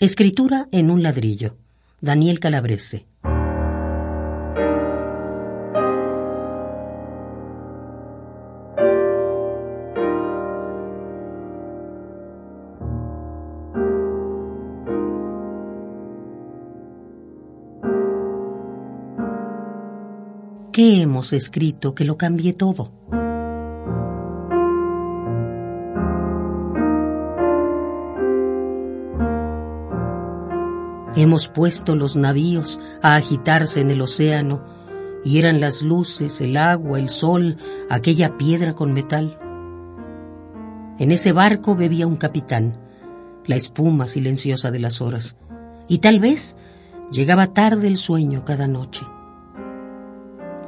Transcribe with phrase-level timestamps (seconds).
[0.00, 1.56] Escritura en un ladrillo.
[2.00, 3.04] Daniel Calabrese.
[20.72, 22.92] ¿Qué hemos escrito que lo cambie todo?
[31.18, 34.60] Hemos puesto los navíos a agitarse en el océano
[35.24, 37.56] y eran las luces, el agua, el sol,
[37.90, 39.36] aquella piedra con metal.
[41.00, 42.76] En ese barco bebía un capitán,
[43.46, 45.36] la espuma silenciosa de las horas,
[45.88, 46.56] y tal vez
[47.10, 49.04] llegaba tarde el sueño cada noche.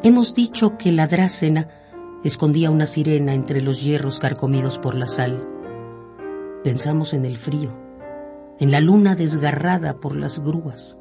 [0.03, 1.69] Hemos dicho que la drácena
[2.25, 5.47] escondía una sirena entre los hierros carcomidos por la sal.
[6.65, 7.90] Pensamos en el frío
[8.61, 10.99] en la luna desgarrada por las grúas.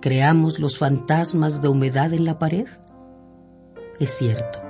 [0.00, 2.66] ¿Creamos los fantasmas de humedad en la pared?
[3.98, 4.60] Es cierto.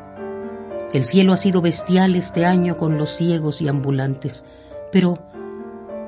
[0.93, 4.45] El cielo ha sido bestial este año con los ciegos y ambulantes,
[4.93, 5.19] pero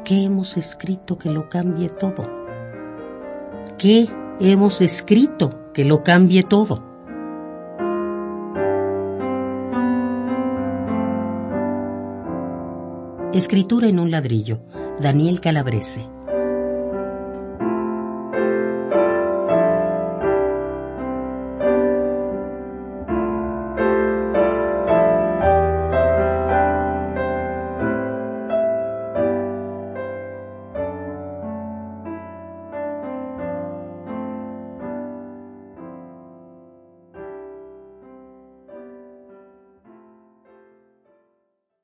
[0.05, 2.23] ¿qué hemos escrito que lo cambie todo?
[3.77, 6.85] ¿Qué hemos escrito que lo cambie todo?
[13.35, 14.61] Escritura en un ladrillo.
[15.01, 16.18] Daniel Calabrese.